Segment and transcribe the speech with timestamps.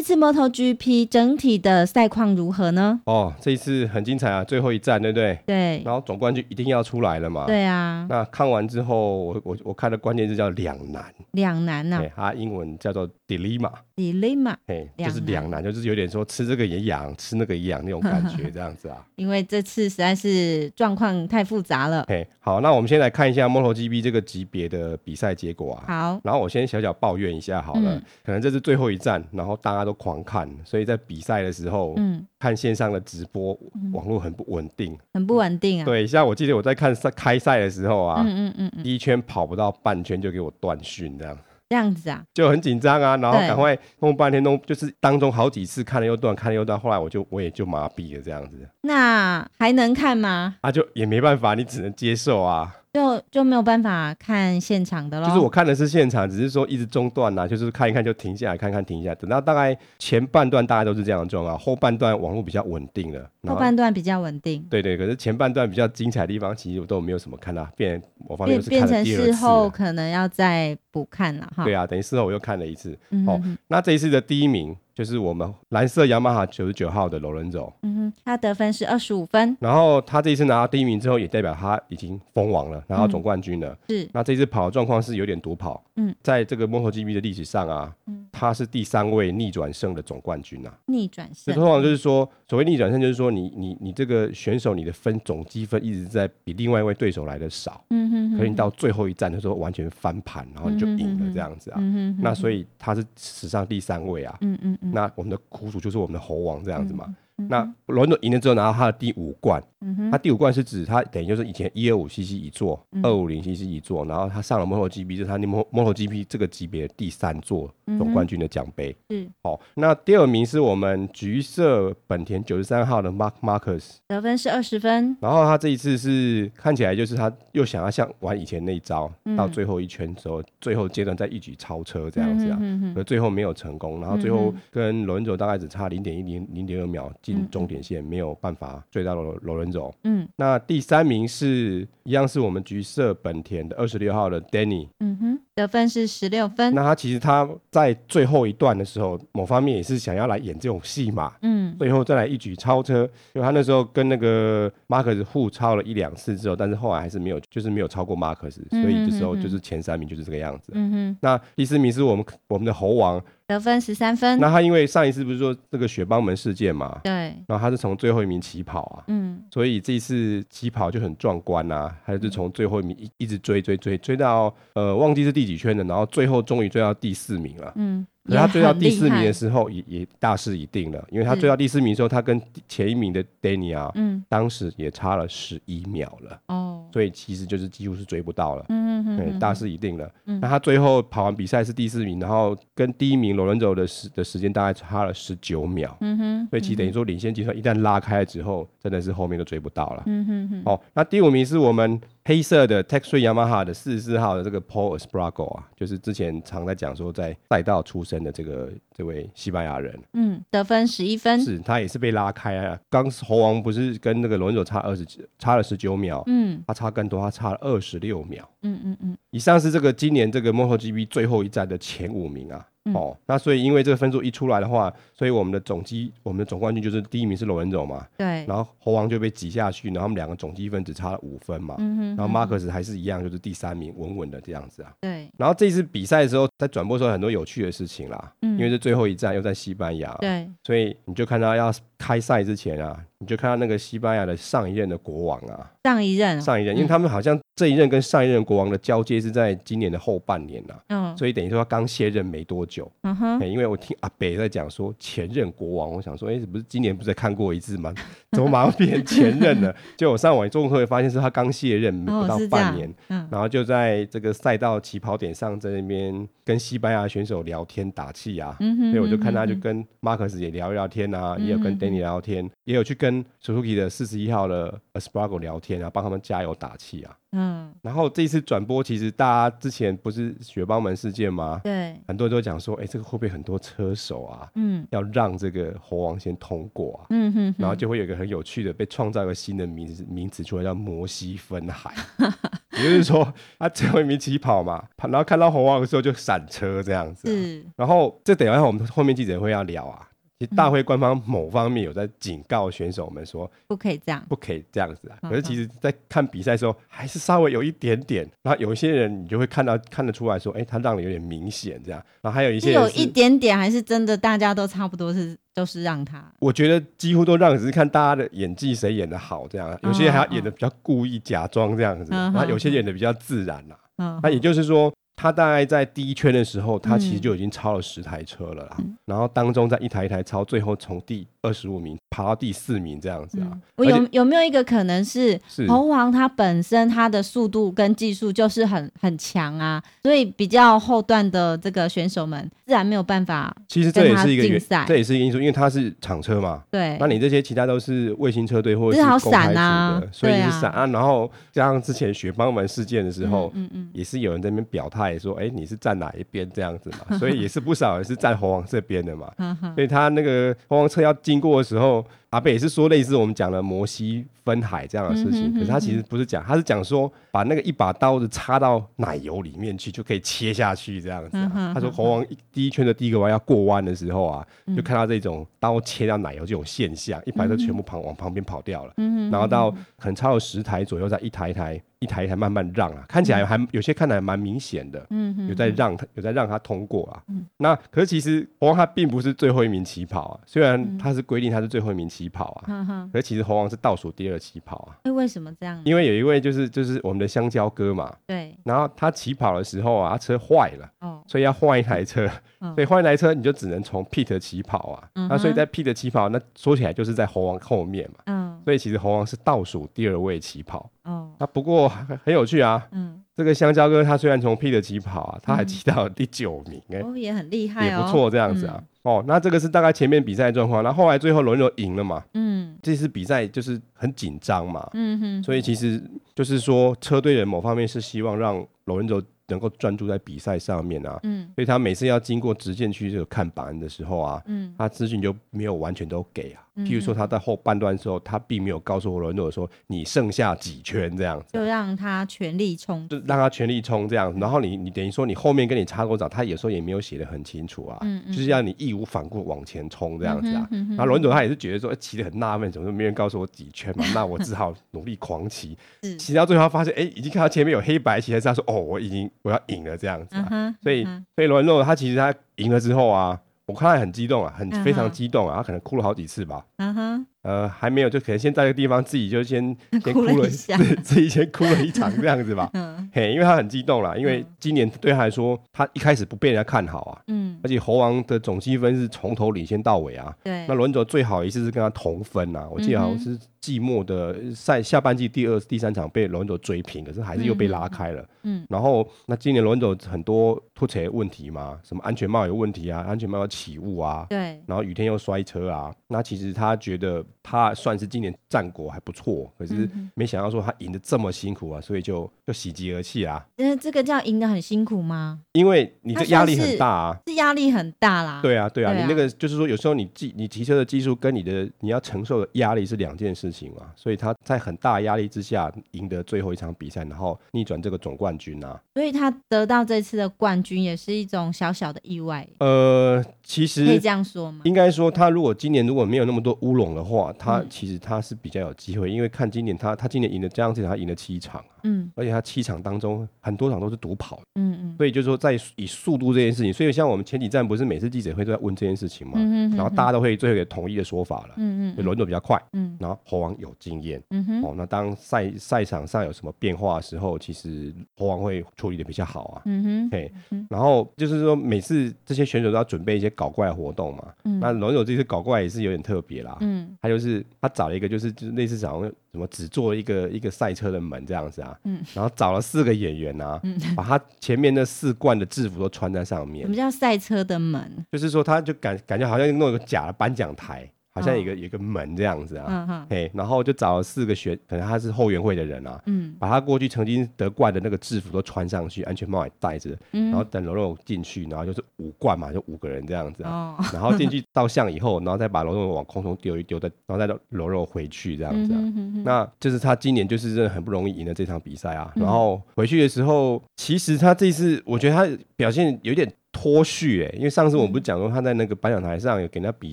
[0.00, 2.98] 这次 MotoGP 整体的赛况如何呢？
[3.04, 5.38] 哦，这一次很精彩啊，最后一站，对不对？
[5.44, 5.82] 对。
[5.84, 7.44] 然后总冠军一定要出来了嘛？
[7.44, 8.06] 对啊。
[8.08, 11.04] 那看完之后，我我我看的关键字叫两难。
[11.32, 11.98] 两难呐、啊。
[11.98, 13.70] 对，它英文叫做 dilemma。
[13.94, 14.54] dilemma。
[14.68, 19.04] 哎，就是两难，就是有点说吃这个也痒，吃那个也痒那种感觉，这样子啊。
[19.16, 22.04] 因为这次实在是状况太复杂了。
[22.08, 25.84] 哎，好，那我们先来看一下 MotoGP 这个级别的比赛结果啊。
[25.86, 26.20] 好。
[26.24, 30.48] 然后我先小小抱怨一下好了，嗯、可能这是最后一站，然后大家都狂看。
[30.64, 35.84] 所以在比赛的时候，嗯，看线上的直播，嗯、网络很不稳定，很不稳定啊。
[35.84, 48.68] 对，像我记得我在看赛开赛的时候啊，嗯嗯嗯，嗯，第一圈跑不到半圈就给我断讯，这样，这样子啊，就很紧张啊，然后赶快弄半天弄，就是当中好几次看了又断，看了又断，后来我就我也就麻痹了这样子。
[48.82, 50.56] 那还能看吗？
[50.62, 52.76] 啊，就也没办法，你只能接受啊。
[52.92, 55.28] 就就没有办法看现场的了。
[55.28, 59.14] 就是我看的是现场，只是说一直中断呐，就是看一看就停下来，看看停下来。
[59.14, 63.30] 等到大概前半段大概都是这样的状况，后半段网络比较稳定了。
[63.46, 64.66] 后半段比较稳定。
[64.68, 67.64] 对，对对，可是前半段比较精彩的地方，其实我都没有什么看到。
[67.76, 71.62] 变我方面是变成事后可能要再补看了哈。
[71.62, 72.98] 对啊，等于事后我又看了一次。
[73.10, 74.76] 嗯、哦，那这一次的第一名。
[75.00, 79.56] 就是我们蓝色雅马哈九十九号的罗伦佐，嗯哼，他得分是二十五分。
[79.58, 83.74] 然后他这一次拿到第一名之后，也代表他已经封王了，拿到总冠军了。
[83.88, 84.10] 嗯、是。
[84.12, 85.82] 那这次跑的状况是有点独跑。
[85.96, 90.78] 嗯，在这个 MotoGP 的历史上啊，嗯，他是第三位逆转胜的总冠军啊。
[90.84, 91.54] 逆转胜。
[91.54, 97.82] 通常就是说，所谓逆转胜，就是说你你你这个选手你的分总积分一直在比另外一位对手来的少。
[97.88, 98.36] 嗯哼，哼。
[98.36, 101.78] 可是你到最后一站的时候完全翻盘，然后你就赢了这样子啊。
[101.80, 102.20] 嗯哼，哼，哼。
[102.22, 104.36] 那所以他是史上第三位啊。
[104.42, 104.89] 嗯嗯嗯。
[104.92, 105.80] 那我们的苦主。
[105.80, 107.04] 就是我们的猴王这样子嘛。
[107.08, 107.16] 嗯
[107.48, 110.10] 那罗伦敦赢了之后拿到他的第五冠，嗯、哼。
[110.10, 118.94] 他第五冠是指他等于就是以前一二五 CC 一座，二五零 CC 一座，然后他上了 MotoGP，就是他那 MotoGP 这个级别第三座总冠军的奖杯。
[119.08, 125.16] 嗯，好，那第二名是我们橘色本田九十三号的 Mark Marcus，得分是二十分。
[125.20, 139.94] 然后他这一次是看起来就是他又想要像玩以前那一招，嗯、到最后一圈之后，最后阶段再一举超车这样子啊，嗯、可最后没有成功，然后最后跟罗伦佐大概只差零点一零零点二秒进终点线，没有办法追到罗罗伦佐。
[140.04, 144.88] 嗯，那第三名是一样是我们橘色本田的二十六号的 Danny。
[145.00, 146.74] 嗯哼，得分是十六分。
[146.74, 151.32] 那他其实他在最后一段的时候，某方面也是想要来演这种戏嘛。
[151.42, 153.02] 嗯，最后再来一举超车，
[153.34, 160.72] 因为他那时候跟那个马克斯互超了一两次之后，但是后来还是没有，就是没有超过马克斯，所以这时候就是前三名就是这个样子。
[160.74, 163.22] 嗯哼，那第四名是我们我们的猴王。
[163.46, 164.38] 得分十三分。
[164.38, 167.00] 那他因为上一次不是说这个雪邦门事件嘛？
[167.02, 167.34] 对。
[167.48, 178.06] 然后他是从最后一名起跑啊，嗯，所以这一次起跑就很壮观啊，他就是从最后一名一一直追追追追到呃忘记是第几圈的，然后最后终于追到第四名了，嗯。
[178.28, 190.10] 他追到第四名的时候也，也也大势已定了，因为他追到第四名的时候，他跟前一名的 Danny 啊，嗯，当时也差了十一秒了，哦，所以其实就是几乎是追不到了，嗯嗯对，大势已定了。
[190.26, 200.62] 嗯，那他最后跑完比赛是第四名，然后跟第一名罗伦佐的时的时间大概差了十九秒，嗯哼，所以其实等于说领先计算一旦拉开了之后，真的是后面都追不到了，嗯哼哼。
[200.66, 202.00] 哦，那第五名是我们。
[202.26, 212.78] 黑色的 Three Yamaha 的四十四号的这个 Paul Espargaro 啊，就是之前常在讲说在赛道出身的这个这位西班牙人，嗯，得分十一分，是他也是被拉开啊。
[212.90, 215.06] 刚猴王不是跟那个罗恩佐差二十
[215.38, 219.16] 差了十九秒，嗯，他差更多，他差了二十六秒，嗯嗯嗯。
[219.30, 222.66] 以上是这个今年这个 MotoGP 最后一站的前五名啊。
[222.86, 235.30] 嗯、哦，那所以因为这个分数一出来的话，所以我们的总积，我们的总冠军就是第一名是罗伦佐嘛，对，然后猴王就被挤下去，然后他们两个总积分只差了五分嘛，嗯哼，然后马克思还是一样，就是第三名，稳稳的这样子啊，对。
[235.36, 247.38] 然后这次比赛的时候，在转播的时候很多有趣的事情啦，嗯，因为是最后一站又在西班牙，对，所以你就看到要开赛之前啊，你就看到那个西班牙的上一任的国王啊，上一任，上一任，因为他们好像。
[247.56, 257.92] 这一任跟上一任国王的交接是在今年的后半年呐、啊，嗯，所以等于说他刚卸任没多久，嗯哼，因为我听阿北在讲说前任国王，我想说，哎，不是今年不是看过一次吗？
[258.32, 259.76] 怎么马上变成前任了？
[259.98, 273.09] 就我上网综合发现是他刚卸任不到半年，嗯，然后就在这个赛道起跑点上在那边跟西班牙选手聊天打气啊，嗯哼，所以我就看他就跟马克思也聊一聊天啊，也有跟 Danny 聊天，也有去跟
[273.42, 277.16] Suzuki 的四十一号的 Asparago 聊天啊，帮他们加油打气啊。
[277.32, 281.60] 嗯，然后这一次转播，其实大家之前不是雪邦门事件吗？
[281.62, 284.50] 对，很多人都讲说，哎，这个会不会很多车手啊？
[284.56, 287.06] 嗯，要让这个猴王先通过啊？
[287.10, 291.94] 嗯哼，然后就会有一个很有趣的被创造一个新的名字名词出来，叫摩西分海。
[292.76, 297.30] 也就是说他最后一名起跑嘛，然后看到红王的时候就闪车这样子、啊。
[297.30, 300.08] 是，然后这等一下我们后面记者会要聊啊。
[300.40, 305.28] 其实大会官方某方面有在警告选手们说，不可以这样，不可以这样子啊。
[305.28, 308.26] 可是其实，在看比赛的时候，还是稍微有一点点。
[308.42, 312.02] 然后有一些人，你就会看到看得出来说，哎，他让的有点明显这样。
[312.22, 316.24] 然后还有一些有一点点，还是真的，大家都差不多是都是让他。
[316.38, 319.78] 我觉得几乎都让，只是看大家的演技谁演的好这样。
[319.82, 323.76] 有些人还要演的比较故意假装这样子，然后有些演的比较自然啦。
[324.22, 324.90] 那也就是说。
[325.20, 328.76] 他大概在第一圈的时候，他其实就已经超了十台车了啦。
[328.78, 333.48] 嗯、然后当中在一台一台超，最后从第二十五名爬到第四名这样子啊。
[333.52, 335.38] 嗯、我有有没有一个可能是
[335.68, 343.52] 猴王他本身他的速度跟技术就是很很强啊，所以比较后段的这个选手们自然没有办法。
[343.66, 346.62] 其实这也是一个原，这也是一个因素，因为它是厂车嘛。
[346.70, 346.96] 对。
[347.00, 350.86] 那你这些其他都是卫星车队或者是公开组的，啊、所以是散啊。
[350.86, 355.18] 然后加上之前雪邦门事件的时候，嗯嗯，也是有人在那边表态。
[355.18, 357.18] 说，哎，你是站哪一边这样子嘛？
[357.18, 359.28] 所以也是不少人是站猴王这边的嘛。
[359.74, 362.06] 所以他那个猴王车要经过的时候。
[362.30, 371.30] 阿贝也是说类似我们讲的摩西分海这样的事情，嗯、哼哼哼，可是他其实不是讲，他是讲说把那个一把刀子插到奶油里面去就可以切下去这样子、
[371.74, 378.94] 他说猴王第一圈的第一个弯要过弯的时候啊，嗯、就看到这种刀切到奶油这种现象，一排都全部旁往旁边跑掉了。
[378.98, 385.06] 嗯、哼哼，然后到可能超了十台左右，再一台一台一台一台慢慢让啊，看起来还有些看起来蛮明显的。
[385.10, 387.22] 嗯、哼哼，有在让他有在让他通过啊。
[387.28, 392.30] 嗯、那可是其实猴王他并不是最后一名起跑啊，虽然他是规定他是最后一名起。
[392.30, 394.96] 跑啊，呵呵，可是其实猴王是倒数第二起跑啊。
[395.02, 395.82] 那为什么这样？
[395.84, 398.56] 因为有一位就是就是我们的香蕉哥嘛，对。
[398.62, 402.24] 然后他起跑的时候啊，他车坏了，哦，所以要换一台车，
[402.60, 405.08] 哦、所以换一台车你就只能从 Pete 起跑啊。
[405.14, 408.22] 嗯、那所以在 Pete 起跑，那说起来就是在猴王后面嘛。
[408.26, 408.49] 嗯。
[408.64, 410.90] 所以其实猴王是倒数第二位起跑。
[411.04, 411.32] 哦。
[411.38, 411.88] 那不过
[412.24, 412.86] 很有趣啊。
[412.92, 413.22] 嗯。
[413.36, 418.74] 这个香蕉哥他虽然从 pit 起跑啊，他还骑到了第九名，哎、嗯，哦，也很厉害、哦，也不错，这样子啊。
[418.78, 422.22] 嗯哦，那这个是大概前面比赛状况，那后，后来最后轮流赢了嘛？
[422.34, 424.86] 嗯，这次比赛就是很紧张嘛。
[424.92, 425.98] 嗯哼，所以其实
[426.34, 431.18] 就是说，车队的某方面是希望让罗伦佐能够专注在比赛上面啊。
[431.22, 436.60] 嗯，所以他每次要经过直线区这个看板的时候啊，嗯，他资讯就没有完全都给啊。
[436.86, 444.32] 譬如说他在后半段的时候，他并没有告诉罗伦佐说你剩下几圈这样子，就让他全力冲，就让他全力冲这样。
[444.38, 447.98] 然后你你等于说你后面跟你差多少，他有时候也没有写的很清楚啊。
[448.02, 450.66] 嗯嗯，就是让你义无反顾往前冲这样子啊。
[450.70, 454.04] 然后罗伦佐他也是觉得说骑得很纳闷，怎么没人告诉我几圈嘛？
[454.14, 455.76] 那我只好努力狂骑。
[456.18, 460.74] 骑到最后发现，哎，已经看到前面有黑白骑，他说哦，我已经我要赢了这样子啊。
[460.82, 461.04] 所以
[461.34, 463.38] 所以罗伦佐他其实他赢了之后啊。
[463.70, 466.64] 我看他很激动啊，很非常激动啊，他可能哭了好几次吧。
[466.78, 472.70] 嗯哼，呃，还没有，就可能先在这个地方自己就先 先哭了，一下自己先哭了一场这样子吧。
[472.74, 477.22] 嗯，嘿，因为他很激动啦，因为今年对他来说，他一开始不被人家看好啊。
[477.28, 480.34] 嗯，而且猴王的总积分是从头领先到尾啊。
[480.44, 483.38] 对，那轮轴最好一次是跟他同分啊，我记得好像是。
[483.60, 488.26] 季末的赛下半季第二、第三场被罗恩佐追平，可是还是又被拉开了。
[488.44, 503.44] 嗯，然后那今年罗恩佐很多突起问题嘛，什么安全帽有问题啊，安全帽要起雾啊，对，然后雨天又摔车啊，那其实他觉得他算是今年战果还不错，可是没想到说他赢得这么辛苦啊，所以就就喜极而泣啊。
[503.56, 505.40] 那这个叫赢得很辛苦吗？
[505.52, 508.40] 因为你的压力很大啊，是压力很大啦。
[508.42, 513.50] 对啊，对啊，你那个就是说有时候你技你骑车的技术跟你的你要承受的压力是两件事。
[513.50, 518.80] 情嘛，所以他在很大压力之下赢得最后一场比赛，然后逆转这个总冠军啊。
[518.94, 522.46] 所以他得到这次的冠军也是一种小小的意外。
[522.60, 524.60] 呃，其实可以这样说吗？
[524.62, 531.64] 应该说，他如果今年如果没有那么多乌龙的话，他其实他是比较有机会，因为看今年他他今年赢了这样子，他赢了七场。
[531.82, 550.30] 嗯，而且他七场当中很多场都是独跑，嗯嗯，所以就是说在以速度这件事情，所以像我们前几站不是每次记者会都在问这件事情嘛，嗯嗯，然后大家都会最后给统一的说法了，嗯嗯，轮轴比较快，嗯，然后猴王有经验，嗯哼，哦，那当赛赛场上有什么变化的时候，其实猴王会处理的比较好啊，嗯哼，嘿，
[550.68, 561.76] 然后就是说每次这些选手都要准备一些搞怪的活动嘛，嗯，那轮轴这次搞怪也是有点特别啦，嗯，他就是他找了一个就是就是类似找什么只做一个一个赛车的门这样子啊。
[561.84, 566.62] 嗯，然后找了四个演员啊，嗯，把他前面那四冠的制服都穿在上面。
[566.62, 568.06] 什么叫赛车的门？
[568.12, 588.80] 就是说，他就感感觉好像弄一个假的颁奖台，好像有一个有一个门这样子啊，嘿，然后就找了四个学，可能他是后援会的人啊，嗯，把他过去曾经得冠的那个制服都穿上去，安全帽也戴着，然后等柔柔进去，然后就是五冠嘛，就五个人这样子啊，然后进去照相以后，然后再把柔柔往空中丢一丢的，然后再让柔柔回去这样子啊，
[589.24, 595.26] 那就是他今年就是真的很不容易赢了这场比赛啊，然后回去的时候，其实他这次我觉得他
[595.56, 596.32] 表现有点。
[596.52, 599.92] 脱序哎，因为上次我们不是讲说他在那个颁奖台上有给人家比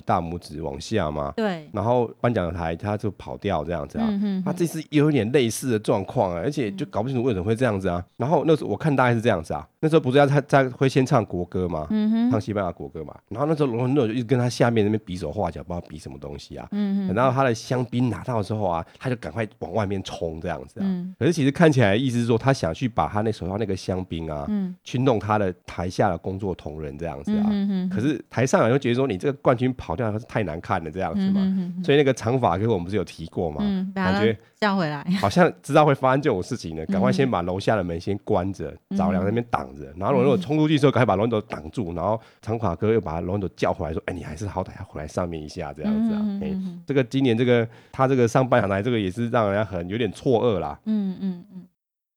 [0.00, 1.32] 大拇指往下吗？
[1.36, 1.68] 对。
[1.72, 8.04] 然后颁奖台他就跑掉这样子啊，嗯、哼哼他这次有点类似的状况啊，而且就搞不清楚为什么会这样子啊。
[8.16, 11.86] 然后那时候我看大概是这样子啊，那时候不是要他在会先唱国歌吗？
[11.90, 12.30] 嗯哼。
[12.30, 13.14] 唱西班牙国歌嘛。
[13.28, 16.66] 然后那时候罗伦诺就一直跟他下面那边比手画脚，不知道比什么东西啊。
[16.72, 17.06] 嗯哼。
[17.08, 20.82] 等到他的香槟拿到之后啊，他就赶快往外面冲这样子啊。
[20.84, 21.14] 嗯。
[21.18, 27.32] 可是其实看起来意思是说，他想去把他那手上那个香槟啊，嗯，去弄他的台下的工作同仁这样子。
[27.32, 46.52] 嗯嗯，可是台上人就觉得说你这个冠军跑掉还是太难看了这样子嘛，嗯、哼所以那个长发哥我们不是有提过嘛，嗯、感觉叫回来，好像知道会发生这种事情呢，赶快先把楼下的门先关着，找梁那边挡着，然后罗伦多冲出去的时候，赶快把罗伦多挡住，然后长发哥又把罗伦多叫回来，说，哎，你还是好歹要回来上面一下这样子啊，哎、
[46.86, 51.62] 这个今年这个他这个上半场来这个也是让人家很有点错愕啦，嗯嗯嗯，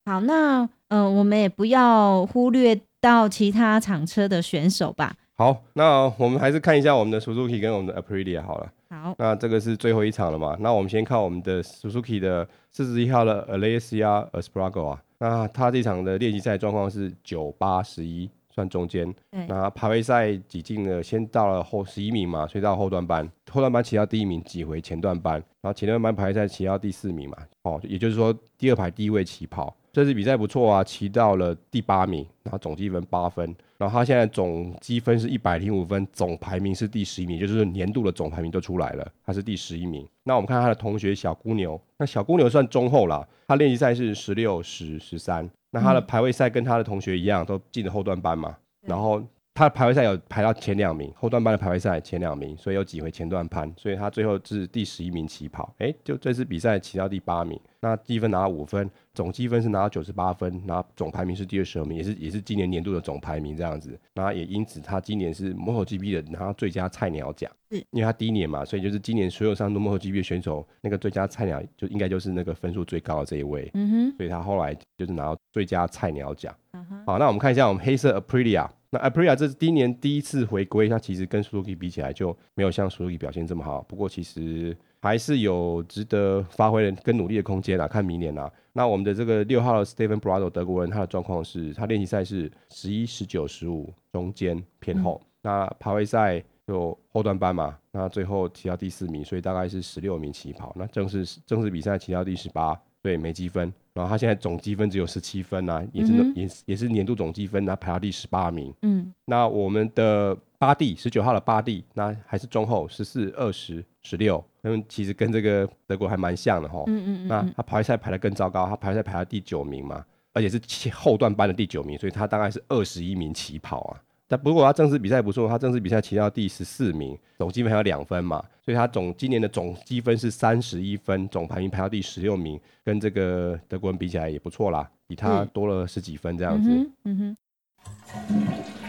[0.06, 2.80] 好，那嗯、呃，我们也不要忽略。
[3.02, 5.16] 到其他厂车的选手吧。
[5.36, 8.72] 好，那我们还是看一下我们的 Suzuki 跟我们的 Aprilia 好了。
[8.90, 10.56] 好，那这个是最后一场了嘛？
[10.60, 15.02] 那我们先看我们的 Suzuki 的四十一号的 Alessia Espargaro 啊。
[15.18, 19.12] 那他这场的练习赛状况是九八十一，算中间。
[19.32, 27.38] 对那排位赛挤进了，先到了后十一名嘛，所以到后段班，后段班骑到第一名，挤回前段班，然后前段班排位赛骑到第四名嘛。
[27.64, 29.76] 哦，也就是说第二排第一位起跑。
[29.92, 33.46] 这次比赛不错啊，骑到了第八名，然后总积分八分，
[33.78, 40.08] 然后他现在总积分是一百零五分，总排名是第十一名，就是年度的总排名都出来了，他是第十一名。
[40.24, 49.22] 那我们看他的同学小姑牛，那小姑牛算中后啦，他练习赛是十六、十、十三，那他的排位赛跟他的同学一样，都进了后段班嘛，然后。
[49.54, 55.74] 他的排位赛有排到前两名，后段班的排位赛前两名，所以有挤回前段班，所以他最后是第十一名起跑。
[55.78, 64.00] 哎、欸，就这次比赛起到第八名，那积分拿到五分，总积分是拿到九十八分，然后总排名是第二十二名，也是也是今年年度的总排名这样子。
[64.14, 73.70] 那也因此他今年是 MotoGP 的拿到最佳菜鸟奖，嗯因为他第一年嘛，所以就是今年所有上路 MotoGP 的选手那个最佳菜鸟就应该就是那个分数最高的这一位。
[73.74, 76.56] 嗯哼，所以他后来就是拿到最佳菜鸟奖。
[76.72, 78.70] 嗯哼，好，那我们看一下我们黑色 Aprilia。
[78.94, 83.82] 那 Aprilia 这是第一年第一次回归，它其实跟 Suzuki 比起来就没有像 Suzuki 表现这么好。
[83.84, 87.88] 不过其实还是有值得发挥的跟努力的空间啦。
[87.88, 95.22] 看明年啦，那我们的这个六号的 Stephen Brado 德国人，他的状况是他练习赛是十一、十九、十五，中间偏后。
[95.24, 100.76] 嗯、那排位赛就后段班嘛，那最后骑到第四名，所以大概是十六名起跑。
[100.78, 103.74] 那正式正式比赛骑到第十八，对，没积分。
[103.94, 108.74] 然后他现在总积分只有十七分啊，也是、嗯、也是也是年度总积分，那排到第十八名。
[108.84, 116.84] 嗯，那我们的巴蒂十九号的巴蒂，那还是中后十四、二十、十六，他们其实跟这个德国还蛮像的哈。
[116.88, 117.28] 嗯，嗯嗯。
[117.28, 124.02] 那他排赛排的更糟糕，他排赛排到第九名嘛，而且是后段班的第九名，所以他大概是二十一名起跑啊。
[124.32, 136.70] 但不过他正式比赛不错，他正式比赛骑到第十四名，总积分还有两分嘛，所以他总今年的总积分是三十一分，总排名排到第十六名，跟这个德国人比起来也不错啦，比他多了十几分这样子。
[137.04, 137.18] 嗯哼。
[137.18, 138.81] 嗯哼